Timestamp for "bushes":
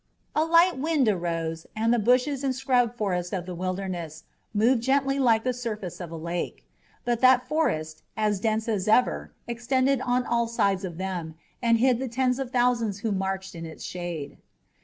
1.99-2.43